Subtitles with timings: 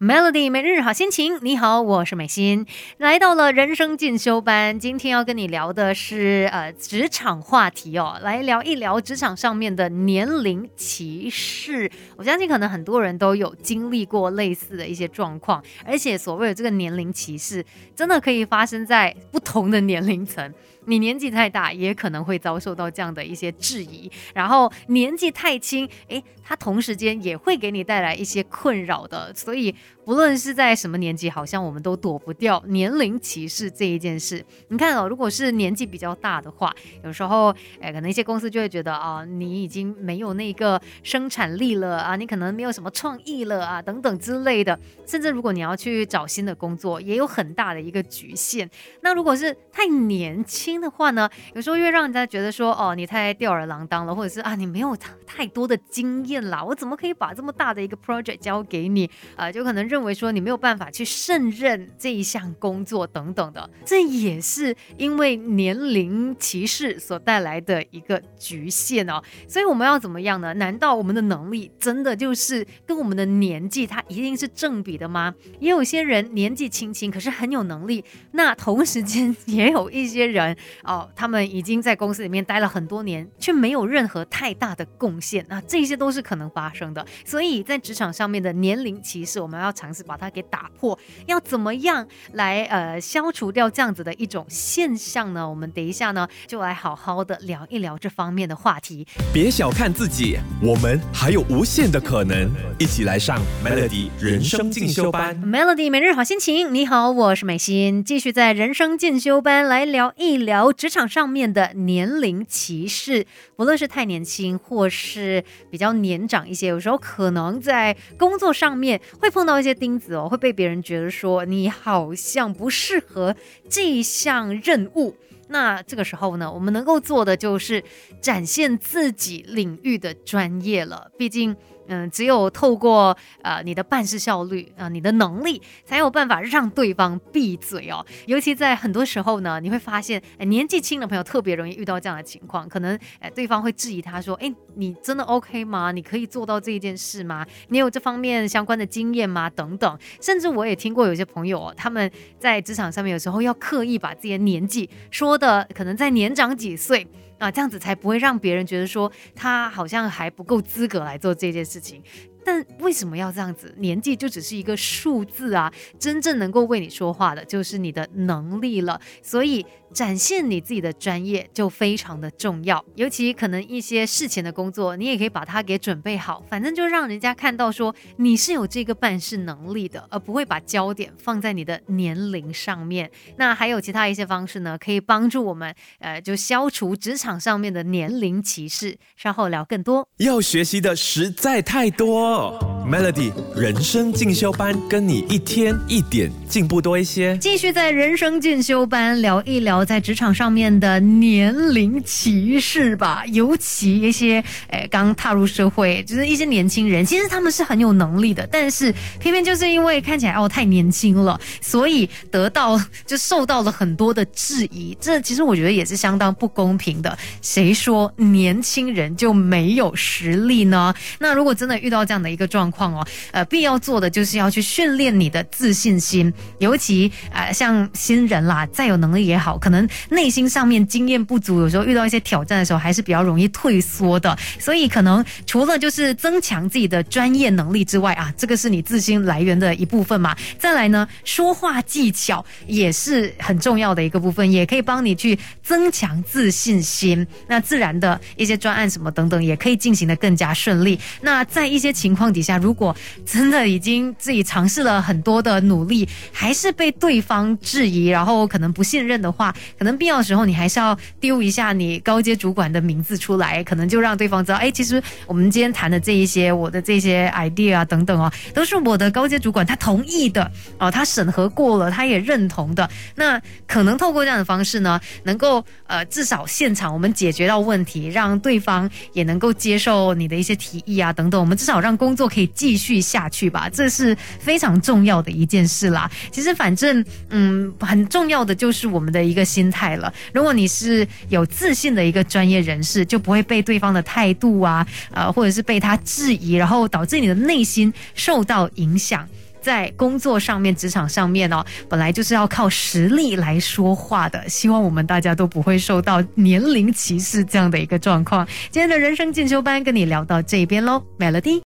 [0.00, 2.64] Melody 每日好心情，你好，我是美心，
[2.98, 4.78] 来到了人生进修班。
[4.78, 11.90] 今天要跟你聊的是呃职场话题哦，来聊一聊职场上面的年龄歧视。
[12.16, 20.54] 我相信可能很多人都有经历过类似的一些状况，而且所谓的这个年龄歧视，真的可以发生在不同的年龄层。
[20.84, 29.34] 你年纪太大，也可能会遭受到这样的一些质疑；然后年纪太轻，诶，他同时间也会给你带来一些困扰的。
[29.34, 29.74] 所以。
[30.04, 34.42] 不论是在什么年纪，好像我们都躲不掉年龄歧视这一件事。
[34.68, 36.74] 你看哦，如果是年纪比较大的话，
[37.04, 44.78] 有时候，哎，可能一些公司就会觉得啊，你已经没有那个生产力了啊，你可能没有什么创意了啊，等等之类的。
[45.06, 48.68] 甚至如果你要去找新的工作，也有很大的一个局限。
[49.02, 59.52] 那如果是太年轻的话呢，有时候越让人家觉得说，哦，你太吊儿郎当了，或者是啊，你没有太多的经验啦，我怎么可以把这么大的一个 project 交给你啊？
[59.52, 59.98] 就可能认。
[59.98, 69.20] 认为说你没有办法去胜任这一项工作等等的，这也是因为年龄歧视所带来的一个局限哦。
[69.48, 70.54] 所以我们要怎么样呢？
[70.54, 75.34] 难道我们的能力真的就是跟我们的年纪它一定是正比的吗？
[75.58, 78.04] 也有些人年纪轻轻，可是很有能力。
[78.30, 85.44] 那同时间也有一些人哦，他们已经在公司里面待了很多年，却没有任何太大的贡献。
[85.48, 87.04] 那这些都是可能发生的。
[87.24, 89.88] 所以在职场上面的年龄歧视，我们要尝。
[89.88, 95.48] 尝试把它给打破，要怎么样来呃消除掉这样子的一种现象呢？
[95.48, 99.06] 我们等一下呢就来好好的聊一聊这方面的话题。
[99.32, 105.34] 别小看自己，我们还有无限的可能，一起来上 Melody 人生进修班。
[105.42, 113.26] Melody 每日好心情，你好，我是美心，继续在人生进修班来聊一聊职场上面的年龄歧视。
[113.56, 119.74] 不论是太年轻，或是比较年长一些，有时候可能在工作上面会碰到一些。
[119.74, 123.36] 钉子哦，会被别人觉得说你好像不适合
[123.68, 125.14] 这项任务。
[125.48, 127.82] 那这个时候呢，我们能够做的就是
[128.20, 131.10] 展现自己领域的专业了。
[131.16, 131.56] 毕竟。
[131.88, 138.04] 嗯，只有透过呃你的办事效率啊，你的能力，才有办法让对方闭嘴哦。
[138.26, 145.90] 尤其在很多时候呢，你会发现，哎，年纪轻的朋友特别容易遇到这样的情况，可能哎对方会质疑他说，哎，你真的 OK 吗？
[145.90, 147.44] 你可以做到这一件事吗？
[147.68, 149.48] 你有这方面相关的经验吗？
[149.50, 149.98] 等等。
[150.20, 157.06] 甚至我也听过有些朋友哦，他们在职场上面有时候要刻意把自己的年纪说的可能在年长几岁。
[157.38, 162.02] 啊，这样子才不会让别人觉得说他好像还不够资格来做这件事情。
[162.48, 163.74] 但为什么要这样子？
[163.76, 168.98] 年纪就只是一个数字啊，真正能够为你说话的就是你的能力了。
[169.22, 172.82] 所以展现你自己的专业就非常的重要。
[172.94, 183.10] 尤其可能一些事前的工作，你也可以把它给准备好，反正就让人家看到说你是有这个办事能力的，而不会把焦点放在你的年龄上面。
[183.36, 188.96] 那还有其他一些方式呢，可以帮助我们呃，就消除职场上面的年龄歧视。
[189.18, 192.37] 稍后聊更多，要学习的实在太多。
[192.40, 192.77] Oh.
[192.88, 197.36] Melody 人生进修班，跟你一天一点进步多一些。
[197.36, 203.22] 继续在人生进修班聊一聊在职场上面的年龄歧视吧。
[203.26, 214.96] 尤其一些诶刚踏入社会，就是一些年轻人，其实他们是很有能力的，但是偏偏就是因为看起来哦太年轻了，所以得到就受到了很多的质疑。
[214.98, 217.18] 这其实我觉得也是相当不公平的。
[217.42, 220.94] 谁说年轻人就没有实力呢？
[221.18, 234.38] 那如果真的遇到这样的，一个状况况哦，呃，必要做的就是要去训练你的自信心，尤其啊，像新人啦，再有能力也好，可能内心上面经验不足，有时候遇到一些挑战的时候，还是比较容易退缩的。
[234.60, 240.36] 所以，可能除了就是增强自己的专业能力之外啊，这个是你自信来源的一部分嘛。
[240.56, 247.26] 再来呢，说话技巧也是很重要的一个部分，也可以帮你去增强自信心。
[247.48, 250.98] 那自然的一些专案什么等等，也可以进行的更加顺利。
[251.20, 272.86] 那在一些情况底下，如如果真的已经自己尝试了很多的努力，还是被对方质疑，然后可能不信任的话，可能必要的时候你还是要丢一下你高阶主管的名字出来，可能就让对方知道，哎，其实我们今天谈的这一些，我的这些 idea 啊等等哦，都是我的高阶主管他同意的哦，他审核过了，他也认同的。
[273.14, 286.10] 那可能透过这样的方式呢，能够呃至少现场我们解决到问题，让对方也能够接受你的一些提议啊等等，我们至少让工作可以继续下去吧，这是非常重要的一件事啦。
[286.32, 290.12] 其实，反正嗯，很重要的就是我们的一个心态了。
[290.34, 299.24] 如果你是有自信的一个专业人士，就不会被对方的态度啊，呃，或者是被他质疑，然后导致你的内心受到影响。
[299.60, 304.48] 在工作上面、职场上面哦，本来就是要靠实力来说话的。
[304.48, 308.46] 希望我们大家都不会受到年龄歧视这样的一个状况。
[308.70, 311.56] 今天的人生进修班跟你聊到这边喽，Melody。